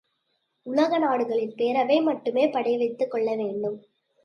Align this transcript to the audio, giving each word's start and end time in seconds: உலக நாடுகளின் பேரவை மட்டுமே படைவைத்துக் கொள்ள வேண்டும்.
உலக 0.65 0.97
நாடுகளின் 0.97 1.53
பேரவை 1.55 1.97
மட்டுமே 2.03 2.45
படைவைத்துக் 2.47 3.11
கொள்ள 3.11 3.35
வேண்டும். 3.35 3.79